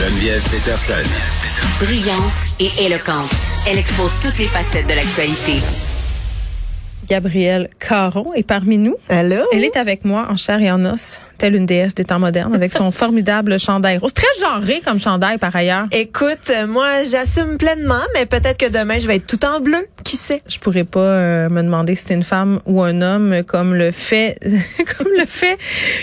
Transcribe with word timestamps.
Geneviève 0.00 0.42
Peterson. 0.48 0.94
Brillante 1.84 2.32
et 2.58 2.70
éloquente, 2.86 3.36
elle 3.68 3.76
expose 3.76 4.18
toutes 4.22 4.38
les 4.38 4.46
facettes 4.46 4.86
de 4.86 4.94
l'actualité. 4.94 5.60
Gabrielle 7.06 7.68
Caron 7.78 8.32
est 8.32 8.42
parmi 8.42 8.78
nous. 8.78 8.94
Allô? 9.10 9.42
Elle 9.52 9.62
est 9.62 9.76
avec 9.76 10.06
moi 10.06 10.26
en 10.30 10.38
chair 10.38 10.58
et 10.62 10.70
en 10.70 10.86
os, 10.86 11.20
telle 11.40 11.56
une 11.56 11.66
déesse 11.66 11.94
des 11.94 12.04
temps 12.04 12.18
modernes, 12.18 12.54
avec 12.54 12.72
son 12.72 12.90
formidable 13.02 13.58
chandail 13.58 13.98
rose. 13.98 14.12
Très 14.12 14.26
genré 14.40 14.80
comme 14.84 14.98
chandail 14.98 15.38
par 15.38 15.56
ailleurs. 15.56 15.86
Écoute, 15.90 16.52
moi, 16.68 17.02
j'assume 17.10 17.56
pleinement, 17.56 18.02
mais 18.14 18.26
peut-être 18.26 18.58
que 18.58 18.70
demain, 18.70 18.98
je 18.98 19.06
vais 19.06 19.16
être 19.16 19.26
tout 19.26 19.44
en 19.44 19.60
bleu. 19.60 19.86
Qui 20.04 20.16
sait? 20.16 20.42
Je 20.46 20.58
pourrais 20.58 20.84
pas 20.84 21.00
euh, 21.00 21.48
me 21.48 21.62
demander 21.62 21.94
si 21.96 22.04
c'est 22.06 22.14
une 22.14 22.22
femme 22.22 22.60
ou 22.66 22.82
un 22.82 23.00
homme, 23.00 23.42
comme 23.46 23.74
le 23.74 23.90
fait, 23.90 24.38
comme 24.98 25.08
le 25.18 25.26
fait 25.26 25.58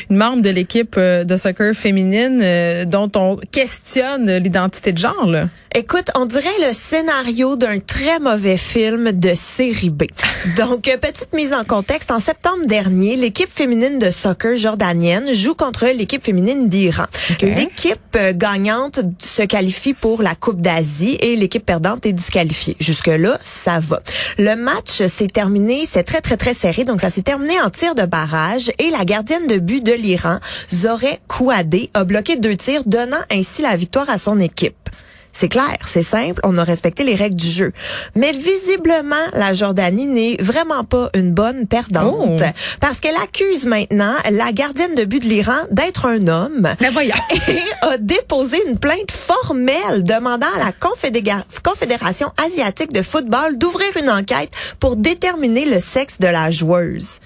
une 0.10 0.18
membre 0.18 0.42
de 0.42 0.50
l'équipe 0.50 0.96
euh, 0.98 1.24
de 1.24 1.38
soccer 1.38 1.74
féminine 1.76 2.42
euh, 2.42 2.86
dont 2.86 3.12
on 3.16 3.38
questionne 3.52 4.38
l'identité 4.38 4.92
de 4.92 4.98
genre. 4.98 5.28
Là. 5.28 5.48
Écoute, 5.76 6.10
on 6.16 6.26
dirait 6.26 6.50
le 6.68 6.74
scénario 6.74 7.56
d'un 7.56 7.80
très 7.80 8.20
mauvais 8.20 8.58
film 8.58 9.12
de 9.12 9.36
série 9.36 9.90
B. 9.90 10.06
Donc, 10.58 10.88
euh, 10.88 10.98
petite 10.98 11.34
mise 11.34 11.54
en 11.54 11.64
contexte, 11.64 12.10
en 12.10 12.20
septembre 12.20 12.66
dernier, 12.66 13.16
l'équipe 13.16 13.52
féminine 13.54 14.00
de 14.00 14.10
soccer 14.10 14.56
jordanienne 14.56 15.27
joue 15.34 15.56
contre 15.56 15.86
l'équipe 15.88 16.24
féminine 16.24 16.70
d'Iran. 16.70 17.06
L'équipe 17.42 18.00
euh, 18.16 18.34
gagnante 18.36 19.00
se 19.20 19.44
qualifie 19.44 19.94
pour 19.94 20.22
la 20.22 20.36
Coupe 20.36 20.62
d'Asie 20.62 21.18
et 21.20 21.36
l'équipe 21.36 21.66
perdante 21.66 22.06
est 22.06 22.14
disqualifiée. 22.14 22.76
Jusque-là, 22.80 23.38
ça 23.44 23.80
va. 23.80 24.02
Le 24.38 24.56
match 24.56 25.06
s'est 25.08 25.28
terminé, 25.28 25.88
c'est 25.90 26.04
très, 26.04 26.22
très, 26.22 26.38
très 26.38 26.54
serré, 26.54 26.84
donc 26.84 27.02
ça 27.02 27.10
s'est 27.10 27.22
terminé 27.22 27.60
en 27.62 27.70
tir 27.70 27.96
de 27.96 28.04
barrage 28.04 28.72
et 28.80 28.90
la 28.90 29.06
gardienne 29.06 29.48
de 29.48 29.58
but 29.58 29.84
de 29.84 29.94
l'Iran, 29.94 30.40
Zoreh 30.74 31.20
Kouadé, 31.28 31.90
a 31.94 32.04
bloqué 32.04 32.36
deux 32.38 32.56
tirs, 32.56 32.84
donnant 32.86 33.18
ainsi 33.32 33.62
la 33.62 33.76
victoire 33.76 34.10
à 34.10 34.18
son 34.18 34.40
équipe. 34.40 34.87
C'est 35.34 35.50
clair, 35.50 35.78
c'est 35.86 36.02
simple, 36.02 36.42
on 36.44 36.58
a 36.58 36.64
respecté 36.64 37.04
les 37.04 37.14
règles 37.14 37.36
du 37.36 37.46
jeu. 37.52 37.72
Mais 38.16 38.32
visiblement, 38.32 39.16
la 39.34 39.54
Jordanie 39.54 40.08
n'est 40.08 40.38
vraiment 40.40 40.84
pas 40.84 41.12
une 41.14 41.32
bonne 41.32 41.68
perdante. 41.68 42.42
Oh. 42.42 42.46
Parce 42.80 43.00
qu'elle 43.00 43.16
accuse 43.18 43.66
maintenant 43.68 44.14
la 44.32 44.52
gardienne 44.52 44.96
de 44.96 45.06
but 45.06 45.22
de 45.22 45.28
l'Iran 45.28 45.58
d'être 45.70 46.06
un 46.08 46.28
homme. 46.28 46.68
Mais 46.82 46.90
voyons. 46.90 47.14
Et 47.48 47.60
a 47.82 47.98
déposé 48.00 48.58
une 48.68 48.80
plainte 48.80 49.12
formelle 49.12 50.02
demandant 50.04 50.48
à 50.56 50.66
la 50.66 50.72
Confédéra- 50.72 51.44
Confédération 51.64 52.32
asiatique 52.44 52.92
de 52.92 53.04
football 53.04 53.60
d'ouvrir 53.60 53.90
une 54.02 54.10
enquête 54.10 54.50
pour 54.80 54.96
déterminer 54.96 55.66
le 55.66 55.80
sexe 55.80 56.20
de 56.20 56.28
la 56.28 56.50
joueuse. 56.50 57.20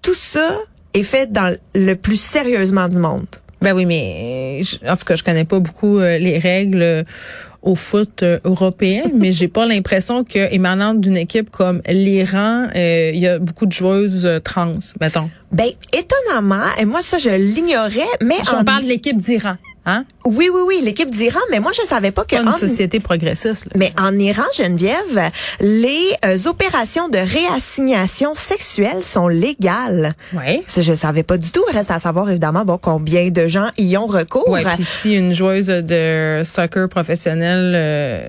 Tout 0.00 0.14
ça 0.14 0.48
est 0.94 1.02
fait 1.02 1.30
dans 1.30 1.54
le 1.74 1.94
plus 1.94 2.18
sérieusement 2.18 2.88
du 2.88 2.98
monde. 2.98 3.26
Ben 3.66 3.74
oui, 3.74 3.84
mais 3.84 4.60
je- 4.62 4.76
en 4.88 4.96
tout 4.96 5.04
cas, 5.04 5.16
je 5.16 5.24
connais 5.24 5.44
pas 5.44 5.58
beaucoup 5.58 5.98
euh, 5.98 6.18
les 6.18 6.38
règles 6.38 6.82
euh, 6.82 7.02
au 7.62 7.74
foot 7.74 8.22
euh, 8.22 8.38
européen, 8.44 9.02
mais 9.12 9.32
j'ai 9.32 9.48
pas 9.48 9.66
l'impression 9.66 10.22
que 10.22 10.38
émanant 10.54 10.94
d'une 10.94 11.16
équipe 11.16 11.50
comme 11.50 11.82
l'Iran, 11.88 12.68
euh, 12.76 13.10
il 13.12 13.18
y 13.18 13.26
a 13.26 13.40
beaucoup 13.40 13.66
de 13.66 13.72
joueuses 13.72 14.28
trans, 14.44 14.78
mettons. 15.00 15.28
Ben, 15.50 15.66
étonnamment, 15.92 16.62
et 16.80 16.84
moi 16.84 17.00
ça 17.02 17.18
je 17.18 17.30
l'ignorais, 17.30 18.12
mais 18.22 18.36
Si 18.44 18.54
en- 18.54 18.60
on 18.60 18.64
parle 18.64 18.84
de 18.84 18.88
l'équipe 18.88 19.18
d'Iran, 19.18 19.56
hein? 19.86 20.04
oui, 20.24 20.48
oui, 20.52 20.60
oui, 20.66 20.80
l'équipe 20.82 21.10
d'Iran, 21.10 21.40
mais 21.50 21.60
moi 21.60 21.72
je 21.74 21.86
savais 21.88 22.10
pas 22.10 22.24
que 22.24 22.36
Pas 22.36 22.42
une 22.42 22.48
en- 22.48 22.52
société 22.52 23.00
progressiste. 23.00 23.64
là. 23.66 23.72
mais 23.76 23.92
en 23.98 24.18
Iran, 24.18 24.42
Geneviève, 24.56 25.30
les 25.60 26.10
euh, 26.24 26.36
opérations 26.46 27.08
de 27.08 27.18
réassignation 27.18 28.34
sexuelle 28.34 29.02
sont 29.02 29.28
légales. 29.28 30.12
Ouais. 30.34 30.62
Ça, 30.66 30.80
je 30.82 30.94
savais 30.94 31.22
pas 31.22 31.38
du 31.38 31.50
tout. 31.50 31.62
Reste 31.72 31.90
à 31.90 31.98
savoir 31.98 32.28
évidemment 32.30 32.64
bon 32.64 32.78
combien 32.78 33.30
de 33.30 33.48
gens 33.48 33.68
y 33.78 33.96
ont 33.96 34.06
recours. 34.06 34.48
Ouais, 34.48 34.62
puis 34.74 34.84
si 34.84 35.12
une 35.14 35.34
joueuse 35.34 35.66
de 35.66 36.42
soccer 36.44 36.88
professionnelle 36.88 37.72
euh, 37.74 38.28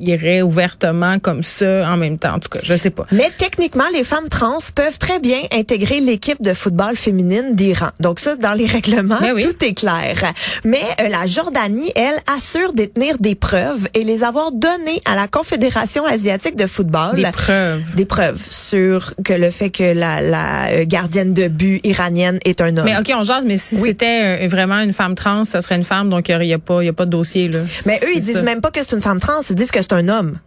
irait 0.00 0.42
ouvertement 0.42 1.18
comme 1.18 1.42
ça 1.42 1.88
en 1.90 1.96
même 1.96 2.18
temps, 2.18 2.34
en 2.34 2.38
tout 2.38 2.48
cas, 2.48 2.60
je 2.62 2.74
sais 2.74 2.90
pas. 2.90 3.06
Mais 3.12 3.30
techniquement, 3.36 3.84
les 3.92 4.04
femmes 4.04 4.28
trans 4.28 4.58
peuvent 4.74 4.98
très 4.98 5.18
bien 5.20 5.38
intégrer 5.52 6.00
l'équipe 6.00 6.40
de 6.42 6.54
football 6.54 6.96
féminine 6.96 7.54
d'Iran. 7.54 7.88
Donc 8.00 8.20
ça, 8.20 8.36
dans 8.36 8.54
les 8.54 8.66
règlements, 8.66 9.18
Ben 9.20 9.32
oui. 9.34 9.42
tout 9.42 9.64
est 9.64 9.74
clair. 9.74 10.32
Mais 10.64 10.82
euh, 11.00 11.08
la 11.08 11.26
Jordanie, 11.26 11.90
elle, 11.94 12.16
assure 12.36 12.72
détenir 12.72 13.18
des 13.18 13.34
preuves 13.34 13.88
et 13.94 14.04
les 14.04 14.22
avoir 14.24 14.52
données 14.52 15.00
à 15.04 15.14
la 15.16 15.26
Confédération 15.28 16.04
asiatique 16.06 16.56
de 16.56 16.66
football. 16.66 17.14
Des 17.16 17.22
preuves. 17.30 17.82
Des 17.94 18.04
preuves 18.04 18.40
sur 18.42 19.14
que 19.24 19.32
le 19.34 19.50
fait 19.50 19.70
que 19.70 19.92
la, 19.94 20.20
la 20.20 20.66
euh, 20.70 20.84
gardienne 20.86 21.34
de 21.34 21.48
but 21.48 21.80
iranienne 21.84 22.38
est 22.44 22.60
un 22.60 22.76
homme. 22.76 22.84
Mais 22.86 22.96
OK, 22.98 23.12
on 23.16 23.24
jase, 23.24 23.44
mais 23.46 23.56
si 23.58 23.76
Oui. 23.76 23.90
c'était 23.90 24.44
euh, 24.44 24.48
vraiment 24.48 24.80
une 24.80 24.92
femme 24.92 25.14
trans, 25.14 25.44
ça 25.44 25.60
serait 25.60 25.76
une 25.76 25.84
femme, 25.84 26.10
donc 26.10 26.28
il 26.28 26.38
n'y 26.38 26.52
a, 26.54 26.58
pas- 26.58 26.82
y 26.82 26.88
a 26.88 26.92
pas 26.92 27.06
de 27.06 27.10
dossier. 27.10 27.48
Là. 27.48 27.60
Mais 27.86 27.98
eux, 28.04 28.08
ils 28.14 28.22
C'est 28.22 28.32
disent 28.32 28.36
ça. 28.36 28.42
même 28.42 28.60
pas 28.60 28.70
que 28.70 28.80
c'est 28.86 28.96
une 28.96 29.02
femme 29.02 29.20
trans, 29.20 29.40
ils 29.48 29.56
disent 29.56 29.70
que 29.70 29.80
c'est 29.82 29.92
un 29.94 30.08
homme 30.08 30.38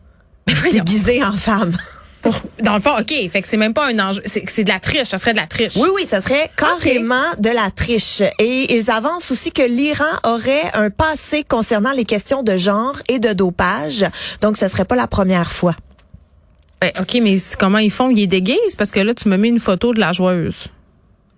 déguisé 0.71 1.23
en 1.23 1.33
femme. 1.33 1.75
Pour- 2.31 2.41
dans 2.61 2.73
le 2.73 2.79
fond, 2.79 2.91
OK, 2.99 3.13
fait 3.29 3.41
que 3.41 3.47
c'est 3.47 3.57
même 3.57 3.73
pas 3.73 3.87
un 3.87 3.99
enjeu. 3.99 4.21
C'est 4.25 4.63
de 4.63 4.69
la 4.69 4.79
triche, 4.79 5.07
ça 5.07 5.17
serait 5.17 5.31
de 5.33 5.37
la 5.37 5.47
triche. 5.47 5.75
Oui, 5.75 5.89
oui, 5.95 6.05
ça 6.05 6.21
serait 6.21 6.49
carrément 6.55 7.23
de 7.39 7.49
la 7.49 7.69
triche. 7.71 8.21
Et 8.39 8.75
ils 8.75 8.91
avancent 8.91 9.31
aussi 9.31 9.51
que 9.51 9.61
l'Iran 9.61 10.03
aurait 10.23 10.71
un 10.73 10.89
passé 10.89 11.43
concernant 11.43 11.91
les 11.91 12.05
questions 12.05 12.43
de 12.43 12.57
genre 12.57 12.97
et 13.07 13.19
de 13.19 13.33
dopage. 13.33 14.05
Donc, 14.41 14.57
ce 14.57 14.67
serait 14.67 14.85
pas 14.85 14.95
la 14.95 15.07
première 15.07 15.51
fois. 15.51 15.75
Ben, 16.81 16.91
OK, 16.99 17.17
mais 17.21 17.37
comment 17.59 17.79
ils 17.79 17.91
font? 17.91 18.09
Ils 18.11 18.27
déguisent? 18.27 18.75
Parce 18.77 18.91
que 18.91 18.99
là, 18.99 19.13
tu 19.13 19.29
me 19.29 19.37
mets 19.37 19.47
une 19.49 19.59
photo 19.59 19.93
de 19.93 19.99
la 19.99 20.11
joueuse. 20.11 20.65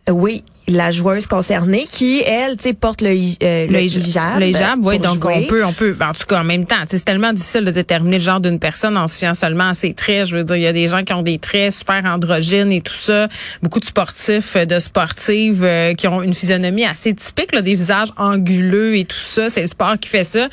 Oui, 0.09 0.43
la 0.69 0.91
joueuse 0.91 1.27
concernée 1.27 1.87
qui, 1.91 2.21
elle, 2.21 2.55
tu 2.57 2.69
sais, 2.69 2.73
porte 2.73 3.01
le, 3.01 3.09
euh, 3.09 3.67
le, 3.67 3.81
hijab. 3.81 4.39
Le 4.39 4.47
hijab, 4.47 4.85
oui. 4.85 4.99
Donc, 4.99 5.21
jouer. 5.21 5.33
on 5.35 5.47
peut, 5.47 5.65
on 5.65 5.73
peut, 5.73 5.93
ben, 5.93 6.09
en 6.09 6.13
tout 6.13 6.25
cas, 6.25 6.41
en 6.41 6.43
même 6.43 6.65
temps, 6.65 6.75
c'est 6.87 7.03
tellement 7.03 7.33
difficile 7.33 7.65
de 7.65 7.71
déterminer 7.71 8.17
le 8.17 8.23
genre 8.23 8.39
d'une 8.39 8.59
personne 8.59 8.97
en 8.97 9.07
se 9.07 9.17
fiant 9.17 9.33
seulement 9.33 9.69
à 9.69 9.73
ses 9.73 9.93
traits. 9.93 10.27
Je 10.27 10.37
veux 10.37 10.43
dire, 10.43 10.55
il 10.55 10.61
y 10.61 10.67
a 10.67 10.73
des 10.73 10.87
gens 10.87 11.03
qui 11.03 11.13
ont 11.13 11.21
des 11.21 11.39
traits 11.39 11.71
super 11.73 12.03
androgynes 12.05 12.71
et 12.71 12.81
tout 12.81 12.93
ça. 12.93 13.27
Beaucoup 13.61 13.79
de 13.79 13.85
sportifs, 13.85 14.55
euh, 14.55 14.65
de 14.65 14.79
sportives 14.79 15.63
euh, 15.63 15.93
qui 15.93 16.07
ont 16.07 16.21
une 16.21 16.33
physionomie 16.33 16.85
assez 16.85 17.13
typique, 17.13 17.53
là, 17.53 17.61
des 17.61 17.75
visages 17.75 18.09
anguleux 18.17 18.97
et 18.97 19.05
tout 19.05 19.17
ça. 19.17 19.49
C'est 19.49 19.61
le 19.61 19.67
sport 19.67 19.97
qui 19.99 20.09
fait 20.09 20.23
ça. 20.23 20.49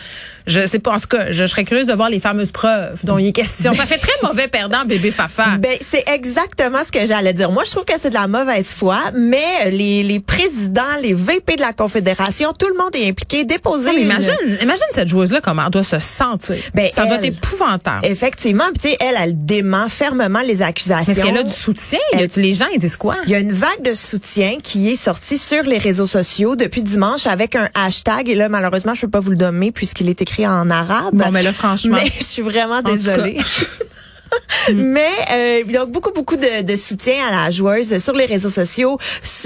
Je 0.46 0.66
sais 0.66 0.78
pas, 0.78 0.92
en 0.92 0.98
tout 1.00 1.08
cas, 1.08 1.26
je, 1.28 1.32
je 1.32 1.46
serais 1.46 1.64
curieuse 1.64 1.86
de 1.86 1.92
voir 1.94 2.08
les 2.10 2.20
fameuses 2.20 2.50
preuves 2.52 3.00
dont 3.04 3.18
il 3.18 3.28
est 3.28 3.32
question. 3.32 3.72
Ça 3.74 3.86
fait 3.86 3.98
très 3.98 4.12
mauvais 4.22 4.48
perdant, 4.48 4.84
bébé 4.84 5.10
Fafa. 5.10 5.56
Ben, 5.58 5.76
c'est 5.80 6.04
exactement 6.08 6.78
ce 6.86 6.92
que 6.92 7.06
j'allais 7.06 7.32
dire. 7.32 7.50
Moi, 7.50 7.64
je 7.64 7.70
trouve 7.72 7.84
que 7.84 7.92
c'est 8.00 8.10
de 8.10 8.14
la 8.14 8.26
mauvaise 8.28 8.68
foi, 8.72 8.98
mais 9.14 9.70
les, 9.70 10.02
les 10.02 10.20
présidents, 10.20 10.82
les 11.02 11.14
VP 11.14 11.56
de 11.56 11.60
la 11.60 11.72
Confédération, 11.72 12.52
tout 12.52 12.68
le 12.68 12.74
monde 12.76 12.94
est 12.94 13.08
impliqué. 13.08 13.44
Déposer 13.44 13.86
Non, 13.86 13.92
mais 13.94 14.00
une- 14.00 14.06
imagine, 14.06 14.32
imagine 14.62 14.84
cette 14.90 15.08
joueuse-là, 15.08 15.40
comment 15.40 15.64
elle 15.66 15.70
doit 15.70 15.82
se 15.82 15.98
sentir. 15.98 16.56
Ben, 16.74 16.88
ça 16.92 17.06
doit 17.06 17.16
être 17.16 17.24
épouvantable. 17.24 18.04
Effectivement, 18.06 18.64
puis 18.74 18.78
tu 18.82 18.88
sais, 18.90 18.96
elle, 19.00 19.16
elle 19.20 19.44
dément 19.46 19.88
fermement 19.88 20.42
les 20.42 20.62
accusations. 20.62 21.12
Est-ce 21.12 21.20
qu'elle 21.20 21.36
a 21.38 21.42
du 21.42 21.52
soutien? 21.52 21.98
Les 22.36 22.54
gens, 22.54 22.66
ils 22.72 22.78
disent 22.78 22.96
quoi? 22.96 23.16
Il 23.24 23.30
y 23.30 23.34
a 23.34 23.38
une 23.38 23.52
vague 23.52 23.82
de 23.84 23.94
soutien 23.94 24.58
qui 24.62 24.90
est 24.90 24.94
sortie 24.96 25.38
sur 25.38 25.62
les 25.64 25.78
réseaux 25.78 26.06
sociaux 26.06 26.56
depuis 26.56 26.82
dimanche 26.82 27.26
avec 27.26 27.56
un 27.56 27.68
hashtag. 27.74 28.28
Et 28.28 28.34
là, 28.34 28.48
malheureusement, 28.48 28.94
je 28.94 29.02
peux 29.02 29.10
pas 29.10 29.20
vous 29.20 29.30
le 29.30 29.36
nommer 29.36 29.72
puisqu'il 29.72 30.08
est 30.08 30.22
écrit 30.22 30.35
en 30.44 30.68
arabe. 30.70 31.14
Bon, 31.14 31.30
mais 31.30 31.44
là, 31.44 31.52
franchement. 31.52 31.98
Mais 32.02 32.10
je 32.18 32.24
suis 32.24 32.42
vraiment 32.42 32.82
désolée. 32.82 33.38
Mais 34.74 35.10
euh, 35.32 35.64
donc 35.72 35.90
beaucoup 35.92 36.10
beaucoup 36.12 36.36
de, 36.36 36.62
de 36.62 36.76
soutien 36.76 37.14
à 37.28 37.44
la 37.44 37.50
joueuse 37.50 37.98
sur 38.02 38.14
les 38.14 38.26
réseaux 38.26 38.50
sociaux 38.50 38.98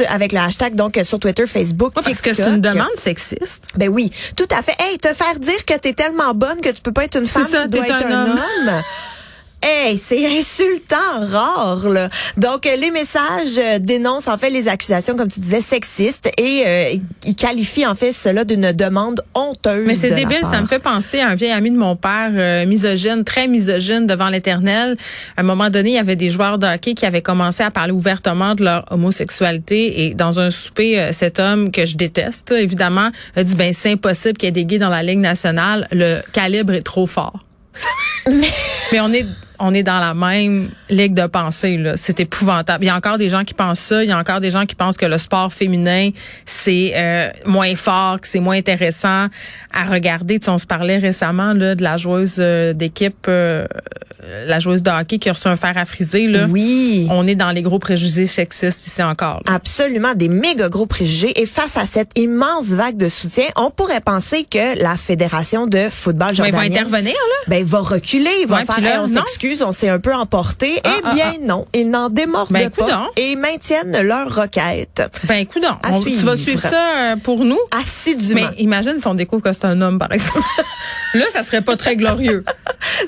avec 0.08 0.32
le 0.32 0.38
hashtag 0.38 0.74
donc 0.74 0.98
sur 1.04 1.18
Twitter, 1.18 1.46
Facebook, 1.46 1.92
Ouais, 1.96 2.02
parce 2.02 2.20
que 2.20 2.30
c'est 2.32 2.42
TikTok. 2.42 2.54
une 2.54 2.60
demande 2.60 2.96
sexiste. 2.96 3.62
Ben 3.76 3.88
oui, 3.88 4.10
tout 4.36 4.48
à 4.50 4.62
fait. 4.62 4.74
Hey, 4.78 4.96
te 4.98 5.12
faire 5.12 5.38
dire 5.38 5.64
que 5.66 5.74
t'es 5.74 5.92
tellement 5.92 6.34
bonne 6.34 6.60
que 6.60 6.70
tu 6.70 6.80
peux 6.80 6.92
pas 6.92 7.04
être 7.04 7.18
une 7.18 7.26
femme, 7.26 7.46
ça, 7.46 7.64
tu 7.64 7.70
dois 7.70 7.86
être 7.86 8.06
un 8.06 8.10
un, 8.10 8.26
homme. 8.26 8.38
homme. 8.68 8.82
Hey, 9.62 9.98
c'est 9.98 10.26
insultant, 10.26 10.96
rare. 11.20 11.88
Là. 11.88 12.08
Donc, 12.38 12.66
euh, 12.66 12.76
les 12.76 12.90
messages 12.90 13.58
euh, 13.58 13.78
dénoncent 13.78 14.28
en 14.28 14.38
fait 14.38 14.48
les 14.48 14.68
accusations, 14.68 15.16
comme 15.16 15.30
tu 15.30 15.40
disais, 15.40 15.60
sexistes 15.60 16.30
et 16.38 16.62
euh, 16.66 16.94
ils 17.26 17.34
qualifient 17.34 17.86
en 17.86 17.94
fait 17.94 18.12
cela 18.12 18.44
d'une 18.44 18.72
demande 18.72 19.20
honteuse. 19.34 19.86
Mais 19.86 19.94
c'est 19.94 20.14
débile, 20.14 20.40
ça 20.44 20.62
me 20.62 20.66
fait 20.66 20.78
penser 20.78 21.20
à 21.20 21.28
un 21.28 21.34
vieil 21.34 21.52
ami 21.52 21.70
de 21.70 21.76
mon 21.76 21.94
père, 21.94 22.30
euh, 22.34 22.64
misogyne, 22.64 23.22
très 23.24 23.48
misogyne 23.48 24.06
devant 24.06 24.30
l'éternel. 24.30 24.96
À 25.36 25.42
un 25.42 25.44
moment 25.44 25.68
donné, 25.68 25.90
il 25.90 25.94
y 25.96 25.98
avait 25.98 26.16
des 26.16 26.30
joueurs 26.30 26.58
de 26.58 26.66
hockey 26.66 26.94
qui 26.94 27.04
avaient 27.04 27.22
commencé 27.22 27.62
à 27.62 27.70
parler 27.70 27.92
ouvertement 27.92 28.54
de 28.54 28.64
leur 28.64 28.86
homosexualité 28.90 30.06
et 30.06 30.14
dans 30.14 30.40
un 30.40 30.50
souper, 30.50 30.98
euh, 30.98 31.12
cet 31.12 31.38
homme 31.38 31.70
que 31.70 31.84
je 31.84 31.96
déteste, 31.96 32.50
évidemment, 32.52 33.10
a 33.36 33.44
dit, 33.44 33.54
ben 33.54 33.74
c'est 33.74 33.92
impossible 33.92 34.38
qu'il 34.38 34.46
y 34.46 34.48
ait 34.48 34.52
des 34.52 34.64
gays 34.64 34.78
dans 34.78 34.88
la 34.88 35.02
Ligue 35.02 35.20
nationale, 35.20 35.86
le 35.92 36.20
calibre 36.32 36.72
est 36.72 36.82
trop 36.82 37.06
fort. 37.06 37.40
Mais 38.26 39.00
on 39.00 39.12
est 39.12 39.26
on 39.60 39.74
est 39.74 39.82
dans 39.82 39.98
la 39.98 40.14
même 40.14 40.70
ligue 40.90 41.14
de 41.14 41.26
pensée. 41.26 41.76
Là. 41.76 41.96
C'est 41.96 42.20
épouvantable. 42.20 42.84
Il 42.84 42.88
y 42.88 42.90
a 42.90 42.96
encore 42.96 43.18
des 43.18 43.28
gens 43.28 43.44
qui 43.44 43.54
pensent 43.54 43.80
ça. 43.80 44.04
Il 44.04 44.10
y 44.10 44.12
a 44.12 44.18
encore 44.18 44.40
des 44.40 44.50
gens 44.50 44.66
qui 44.66 44.74
pensent 44.74 44.96
que 44.96 45.06
le 45.06 45.18
sport 45.18 45.52
féminin, 45.52 46.10
c'est 46.44 46.92
euh, 46.94 47.30
moins 47.46 47.74
fort, 47.74 48.20
que 48.20 48.28
c'est 48.28 48.40
moins 48.40 48.56
intéressant 48.56 49.28
à 49.72 49.84
regarder. 49.90 50.38
Tu 50.38 50.46
sais, 50.46 50.50
on 50.50 50.58
se 50.58 50.66
parlait 50.66 50.98
récemment 50.98 51.52
là, 51.52 51.74
de 51.74 51.82
la 51.82 51.96
joueuse 51.96 52.36
euh, 52.38 52.72
d'équipe, 52.72 53.26
euh, 53.28 53.66
la 54.46 54.60
joueuse 54.60 54.82
de 54.82 54.90
hockey 54.90 55.18
qui 55.18 55.28
a 55.28 55.32
reçu 55.32 55.48
un 55.48 55.56
fer 55.56 55.72
à 55.76 55.84
friser. 55.84 56.26
Là. 56.26 56.46
Oui. 56.48 57.06
On 57.10 57.26
est 57.26 57.34
dans 57.34 57.50
les 57.50 57.62
gros 57.62 57.78
préjugés 57.78 58.26
sexistes 58.26 58.86
ici 58.86 59.02
encore. 59.02 59.40
Là. 59.46 59.54
Absolument, 59.54 60.14
des 60.14 60.28
méga 60.28 60.68
gros 60.68 60.86
préjugés. 60.86 61.40
Et 61.40 61.46
face 61.46 61.76
à 61.76 61.86
cette 61.86 62.18
immense 62.18 62.68
vague 62.68 62.96
de 62.96 63.08
soutien, 63.08 63.44
on 63.56 63.70
pourrait 63.70 64.00
penser 64.00 64.46
que 64.50 64.82
la 64.82 64.96
Fédération 64.96 65.66
de 65.66 65.88
football 65.90 66.34
jordanienne... 66.34 66.68
Ben, 66.68 66.74
va 66.74 66.80
intervenir, 66.80 67.14
là. 67.14 67.44
Ben, 67.48 67.64
va 67.64 67.80
reculer, 67.80 68.44
va 68.46 68.58
ouais, 68.58 68.64
faire, 68.64 68.80
là, 68.80 69.02
on 69.02 69.06
s'excuse, 69.06 69.62
on 69.62 69.72
s'est 69.72 69.88
un 69.88 69.98
peu 69.98 70.14
emporté. 70.14 70.79
Ah, 70.84 70.90
eh 70.96 71.14
bien, 71.14 71.26
ah, 71.28 71.34
ah. 71.34 71.44
non, 71.46 71.66
ils 71.74 71.88
n'en 71.88 72.08
démordent 72.08 72.52
ben, 72.52 72.70
pas 72.70 73.10
et 73.16 73.36
maintiennent 73.36 74.00
leur 74.02 74.34
requête. 74.34 75.02
Ben, 75.24 75.36
écoute, 75.36 75.62
tu 76.04 76.14
vas 76.24 76.36
suivre 76.36 76.60
ça 76.60 76.90
euh, 76.96 77.16
pour 77.16 77.44
nous? 77.44 77.58
Assidûment. 77.72 78.48
Mais 78.50 78.62
imagine 78.62 79.00
si 79.00 79.06
on 79.06 79.14
découvre 79.14 79.42
que 79.42 79.52
c'est 79.52 79.64
un 79.64 79.80
homme, 79.80 79.98
par 79.98 80.12
exemple. 80.12 80.40
là, 81.14 81.24
ça 81.30 81.42
serait 81.42 81.62
pas 81.62 81.76
très 81.76 81.96
glorieux. 81.96 82.44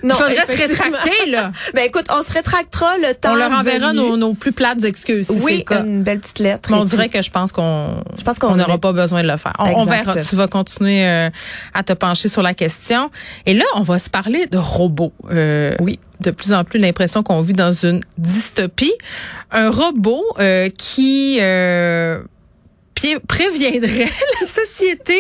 non, 0.03 0.15
Il 0.19 0.25
faudrait 0.25 0.47
se 0.47 0.69
rétracter, 0.69 1.27
là. 1.31 1.51
Ben, 1.75 1.87
écoute, 1.87 2.07
on 2.11 2.23
se 2.23 2.33
rétractera 2.33 2.99
le 2.99 3.15
temps. 3.15 3.33
On 3.33 3.37
leur 3.37 3.53
enverra 3.53 3.93
nos, 3.93 4.17
nos, 4.17 4.35
plus 4.35 4.53
plates 4.53 4.85
excuses. 4.85 5.29
Si 5.29 5.41
oui, 5.43 5.65
une 5.71 6.03
belle 6.03 6.21
petite 6.21 6.41
lettre. 6.41 6.71
Mais 6.71 6.77
on 6.77 6.85
dirait 6.85 7.09
que 7.09 7.23
je 7.23 7.31
pense 7.31 7.53
qu'on 7.53 8.03
je 8.19 8.25
pense 8.25 8.39
qu'on 8.39 8.57
n'aura 8.57 8.79
pas 8.79 8.93
besoin 8.93 9.23
de 9.23 9.29
le 9.29 9.37
faire. 9.37 9.55
On, 9.59 9.85
verra. 9.85 10.15
Tu 10.23 10.37
vas 10.37 10.49
continuer 10.49 11.07
euh, 11.07 11.31
à 11.75 11.83
te 11.83 11.93
pencher 11.93 12.29
sur 12.29 12.43
la 12.43 12.55
question. 12.55 13.11
Et 13.47 13.55
là, 13.55 13.65
on 13.75 13.83
va 13.83 13.99
se 13.99 14.11
parler 14.11 14.47
de 14.47 14.59
robots. 14.59 15.13
Euh, 15.31 15.75
oui 15.81 15.99
de 16.23 16.31
plus 16.31 16.53
en 16.53 16.65
plus 16.65 16.79
l'impression 16.79 17.23
qu'on 17.23 17.43
vit 17.43 17.53
dans 17.53 17.73
une 17.73 18.01
dystopie. 18.19 18.95
Un 19.51 19.71
robot 19.71 20.25
euh, 20.39 20.69
qui 20.71 21.39
euh, 21.41 22.23
préviendrait 23.29 24.09
la 24.41 24.47
société 24.47 25.19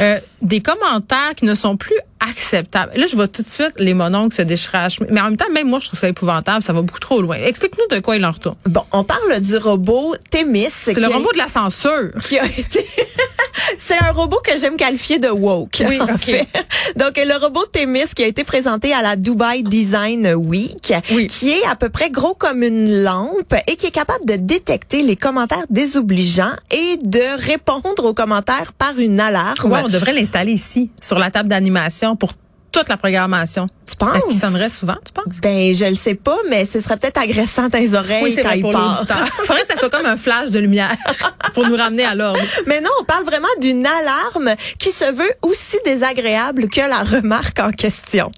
euh, 0.00 0.18
des 0.42 0.60
commentaires 0.60 1.34
qui 1.36 1.44
ne 1.44 1.54
sont 1.54 1.76
plus 1.76 1.98
acceptables. 2.20 2.92
Là, 2.96 3.06
je 3.06 3.14
vois 3.14 3.28
tout 3.28 3.42
de 3.42 3.48
suite 3.48 3.72
les 3.78 3.94
mononcles 3.94 4.34
se 4.34 4.42
déchirer 4.42 4.88
Mais 5.10 5.20
en 5.20 5.24
même 5.24 5.36
temps, 5.36 5.50
même 5.52 5.68
moi, 5.68 5.78
je 5.80 5.86
trouve 5.86 5.98
ça 5.98 6.08
épouvantable. 6.08 6.62
Ça 6.62 6.72
va 6.72 6.82
beaucoup 6.82 7.00
trop 7.00 7.20
loin. 7.22 7.36
Explique-nous 7.36 7.96
de 7.96 8.00
quoi 8.00 8.16
il 8.16 8.24
en 8.24 8.32
retourne. 8.32 8.56
Bon, 8.66 8.82
on 8.92 9.04
parle 9.04 9.40
du 9.40 9.56
robot 9.56 10.14
Témis. 10.30 10.68
C'est 10.70 10.98
le 10.98 11.06
robot 11.06 11.32
de 11.32 11.38
la 11.38 11.48
censure. 11.48 12.10
Qui 12.20 12.38
a 12.38 12.44
été... 12.44 12.84
C'est 13.76 13.98
un 14.02 14.12
robot 14.12 14.38
que 14.44 14.56
j'aime 14.58 14.76
qualifier 14.76 15.18
de 15.18 15.28
woke. 15.28 15.82
Oui, 15.86 16.00
en 16.00 16.16
fait. 16.16 16.46
Donc, 16.96 17.16
le 17.16 17.38
robot 17.40 17.66
Témis 17.66 18.06
qui 18.14 18.22
a 18.22 18.26
été 18.26 18.44
présenté 18.44 18.92
à 18.92 19.02
la 19.02 19.16
Dubai 19.16 19.62
Design 19.62 20.32
Week, 20.34 20.94
qui 21.28 21.50
est 21.50 21.66
à 21.66 21.74
peu 21.74 21.88
près 21.88 22.10
gros 22.10 22.34
comme 22.34 22.62
une 22.62 23.02
lampe 23.02 23.54
et 23.66 23.76
qui 23.76 23.86
est 23.86 23.92
capable 23.92 24.24
de 24.26 24.36
détecter 24.36 25.02
les 25.02 25.16
commentaires 25.16 25.64
désobligeants 25.70 26.54
et 26.70 26.98
de 27.04 27.42
répondre 27.46 28.04
aux 28.04 28.14
commentaires 28.14 28.72
par 28.72 28.98
une 28.98 29.20
alarme. 29.20 29.70
Ouais, 29.70 29.80
on 29.84 29.88
devrait 29.88 30.12
l'installer 30.12 30.52
ici, 30.52 30.90
sur 31.02 31.18
la 31.18 31.30
table 31.30 31.48
d'animation 31.48 32.07
pour 32.16 32.32
toute 32.72 32.88
la 32.88 32.96
programmation. 32.96 33.66
Tu 33.86 33.96
penses? 33.96 34.16
Est-ce 34.16 34.28
qu'il 34.28 34.38
sonnerait 34.38 34.68
souvent, 34.68 34.96
tu 35.04 35.12
penses? 35.12 35.40
Ben, 35.42 35.74
je 35.74 35.86
le 35.86 35.94
sais 35.94 36.14
pas, 36.14 36.36
mais 36.50 36.66
ce 36.66 36.80
serait 36.80 36.96
peut-être 36.96 37.18
agressant 37.18 37.68
les 37.72 37.94
oreilles 37.94 38.22
oui, 38.22 38.38
quand 38.42 38.50
il 38.50 38.62
part. 38.62 39.04
Il 39.08 39.46
faudrait 39.46 39.62
que 39.62 39.68
ça 39.68 39.76
soit 39.76 39.90
comme 39.90 40.06
un 40.06 40.16
flash 40.16 40.50
de 40.50 40.58
lumière 40.58 40.94
pour 41.54 41.66
nous 41.66 41.76
ramener 41.76 42.04
à 42.04 42.14
l'ordre. 42.14 42.40
Mais 42.66 42.80
non, 42.80 42.90
on 43.00 43.04
parle 43.04 43.24
vraiment 43.24 43.48
d'une 43.60 43.86
alarme 43.86 44.54
qui 44.78 44.90
se 44.90 45.10
veut 45.10 45.32
aussi 45.42 45.78
désagréable 45.84 46.68
que 46.68 46.80
la 46.80 47.02
remarque 47.02 47.58
en 47.60 47.70
question. 47.70 48.30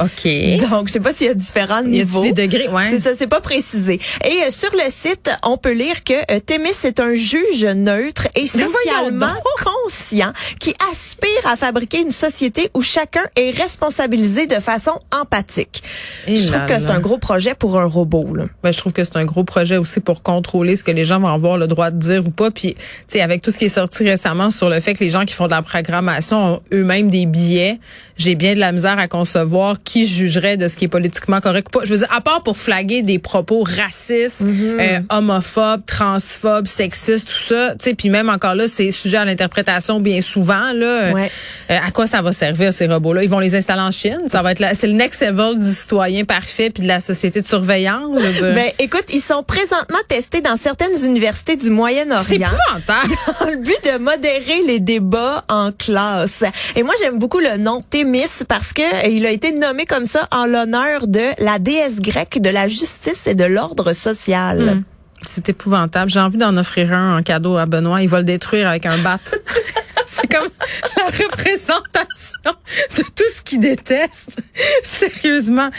OK. 0.00 0.70
Donc, 0.70 0.88
je 0.88 0.92
sais 0.94 1.00
pas 1.00 1.12
s'il 1.12 1.26
y 1.26 1.30
a 1.30 1.34
différents 1.34 1.82
niveaux. 1.82 2.22
Il 2.22 2.28
y 2.28 2.30
a 2.30 2.32
des 2.32 2.48
degrés, 2.48 2.68
ouais. 2.68 2.88
C'est 2.88 3.00
ça, 3.00 3.10
c'est 3.16 3.26
pas 3.26 3.40
précisé. 3.40 4.00
Et 4.24 4.42
euh, 4.46 4.50
sur 4.50 4.70
le 4.72 4.90
site, 4.90 5.30
on 5.44 5.58
peut 5.58 5.72
lire 5.72 6.02
que 6.04 6.14
euh, 6.32 6.40
Témis 6.40 6.70
est 6.84 6.98
un 7.00 7.14
juge 7.14 7.64
neutre 7.64 8.28
et 8.34 8.46
socialement 8.46 9.34
conscient 9.62 10.32
qui 10.58 10.74
aspire 10.90 11.46
à 11.46 11.56
fabriquer 11.56 12.00
une 12.00 12.12
société 12.12 12.70
où 12.74 12.82
chacun 12.82 13.22
est 13.36 13.50
responsabilisé 13.50 14.46
de 14.46 14.56
façon 14.56 14.92
empathique. 15.12 15.82
Et 16.26 16.36
je 16.36 16.48
trouve 16.48 16.66
que 16.66 16.74
c'est 16.74 16.90
un 16.90 17.00
gros 17.00 17.18
projet 17.18 17.54
pour 17.54 17.78
un 17.78 17.84
robot. 17.84 18.34
Là. 18.34 18.44
Ben, 18.62 18.72
je 18.72 18.78
trouve 18.78 18.92
que 18.92 19.04
c'est 19.04 19.16
un 19.16 19.24
gros 19.24 19.44
projet 19.44 19.76
aussi 19.76 20.00
pour 20.00 20.22
contrôler 20.22 20.76
ce 20.76 20.84
que 20.84 20.90
les 20.90 21.04
gens 21.04 21.20
vont 21.20 21.28
avoir 21.28 21.58
le 21.58 21.66
droit 21.66 21.90
de 21.90 21.98
dire 21.98 22.26
ou 22.26 22.30
pas. 22.30 22.50
Puis, 22.50 22.74
tu 22.74 22.82
sais, 23.08 23.20
avec 23.20 23.42
tout 23.42 23.50
ce 23.50 23.58
qui 23.58 23.66
est 23.66 23.70
sorti 23.70 24.04
récemment 24.04 24.50
sur 24.50 24.68
le 24.68 24.80
fait 24.80 24.94
que 24.94 25.04
les 25.04 25.10
gens 25.10 25.24
qui 25.24 25.34
font 25.34 25.46
de 25.46 25.50
la 25.50 25.62
programmation 25.62 26.54
ont 26.54 26.60
eux-mêmes 26.72 27.10
des 27.10 27.26
billets, 27.26 27.78
j'ai 28.16 28.34
bien 28.34 28.54
de 28.54 28.60
la 28.60 28.72
misère 28.72 28.98
à 28.98 29.08
concevoir 29.08 29.81
qui 29.84 30.06
jugerait 30.06 30.56
de 30.56 30.68
ce 30.68 30.76
qui 30.76 30.84
est 30.86 30.88
politiquement 30.88 31.40
correct 31.40 31.68
ou 31.74 31.78
pas. 31.78 31.84
Je 31.84 31.92
veux 31.92 31.98
dire, 31.98 32.12
à 32.14 32.20
part 32.20 32.42
pour 32.42 32.56
flaguer 32.56 33.02
des 33.02 33.18
propos 33.18 33.62
racistes, 33.62 34.40
Mhm. 34.42 34.78
euh, 34.80 35.00
homophobes, 35.10 35.82
transphobes, 35.86 36.66
sexistes, 36.66 37.28
tout 37.28 37.54
ça, 37.54 37.70
tu 37.78 37.84
sais, 37.90 37.94
puis 37.94 38.08
même 38.08 38.28
encore 38.28 38.54
là, 38.54 38.68
c'est 38.68 38.90
sujet 38.90 39.16
à 39.18 39.24
l'interprétation 39.24 40.00
bien 40.00 40.20
souvent 40.20 40.72
là. 40.72 41.12
Ouais. 41.12 41.30
Euh, 41.70 41.78
à 41.86 41.90
quoi 41.90 42.06
ça 42.06 42.22
va 42.22 42.32
servir 42.32 42.72
ces 42.72 42.86
robots-là? 42.86 43.22
Ils 43.24 43.30
vont 43.30 43.38
les 43.38 43.54
installer 43.54 43.82
en 43.82 43.90
Chine. 43.90 44.20
Ça 44.26 44.42
va 44.42 44.52
être 44.52 44.62
c'est 44.74 44.86
le 44.86 44.92
next 44.94 45.20
level 45.22 45.58
du 45.58 45.66
citoyen 45.72 46.24
parfait 46.24 46.70
puis 46.70 46.82
de 46.82 46.88
la 46.88 47.00
société 47.00 47.40
de 47.40 47.46
surveillance. 47.46 48.20
dire. 48.22 48.54
Ben, 48.54 48.70
écoute, 48.78 49.04
ils 49.12 49.20
sont 49.20 49.42
présentement 49.42 49.98
testés 50.08 50.40
dans 50.40 50.56
certaines 50.56 51.04
universités 51.04 51.56
du 51.56 51.64
c'est 51.64 51.70
Moyen-Orient. 51.70 52.48
épouvantable. 52.48 53.14
dans 53.40 53.46
le 53.46 53.56
but 53.56 53.76
de 53.92 53.98
modérer 53.98 54.62
les 54.66 54.80
débats 54.80 55.44
en 55.48 55.72
classe. 55.72 56.44
Et 56.76 56.82
moi, 56.82 56.94
j'aime 57.02 57.18
beaucoup 57.18 57.38
le 57.40 57.56
nom 57.58 57.80
Thémis 57.80 58.26
parce 58.48 58.72
que 58.72 58.82
euh, 58.82 59.08
il 59.10 59.26
a 59.26 59.30
été 59.30 59.52
nommé 59.52 59.71
comme 59.88 60.06
ça 60.06 60.28
en 60.30 60.46
l'honneur 60.46 61.06
de 61.06 61.42
la 61.42 61.58
déesse 61.58 62.00
grecque 62.00 62.40
de 62.40 62.50
la 62.50 62.68
justice 62.68 63.26
et 63.26 63.34
de 63.34 63.44
l'ordre 63.44 63.92
social. 63.92 64.76
Mm. 64.76 64.84
C'est 65.22 65.48
épouvantable. 65.48 66.10
J'ai 66.10 66.20
envie 66.20 66.38
d'en 66.38 66.56
offrir 66.56 66.92
un 66.92 67.18
en 67.18 67.22
cadeau 67.22 67.56
à 67.56 67.66
Benoît. 67.66 68.02
Il 68.02 68.08
va 68.08 68.18
le 68.18 68.24
détruire 68.24 68.68
avec 68.68 68.86
un 68.86 68.98
bat. 68.98 69.18
C'est 70.06 70.26
comme 70.26 70.48
la 70.96 71.06
représentation 71.06 72.52
de 72.96 73.02
tout 73.02 73.30
ce 73.34 73.40
qu'il 73.42 73.60
déteste. 73.60 74.38
Sérieusement. 74.82 75.70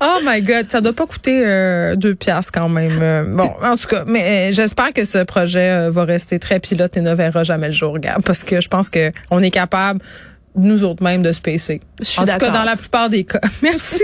Oh 0.00 0.18
my 0.24 0.40
God. 0.40 0.70
Ça 0.70 0.80
doit 0.80 0.92
pas 0.92 1.06
coûter 1.06 1.42
euh, 1.44 1.96
deux 1.96 2.14
piastres 2.14 2.52
quand 2.52 2.68
même. 2.68 2.98
Euh, 3.02 3.24
bon, 3.26 3.50
en 3.62 3.76
tout 3.76 3.88
cas, 3.88 4.04
mais 4.06 4.50
euh, 4.50 4.52
j'espère 4.52 4.92
que 4.92 5.04
ce 5.04 5.24
projet 5.24 5.90
va 5.90 6.04
rester 6.04 6.38
très 6.38 6.58
pilote 6.60 6.96
et 6.96 7.00
ne 7.00 7.14
verra 7.14 7.44
jamais 7.44 7.66
le 7.66 7.72
jour, 7.72 7.98
Gab, 7.98 8.22
parce 8.22 8.44
que 8.44 8.60
je 8.60 8.68
pense 8.68 8.88
que 8.88 9.12
on 9.30 9.42
est 9.42 9.50
capable, 9.50 10.00
nous 10.56 10.84
autres 10.84 11.02
mêmes, 11.02 11.22
de 11.22 11.32
se. 11.32 11.80
Je 12.00 12.04
suis 12.04 12.20
En 12.20 12.22
tout 12.22 12.26
cas, 12.28 12.38
d'accord. 12.38 12.52
dans 12.52 12.64
la 12.64 12.76
plupart 12.76 13.08
des 13.08 13.24
cas. 13.24 13.40
Merci. 13.62 14.02